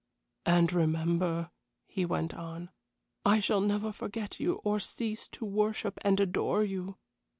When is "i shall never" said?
3.23-3.91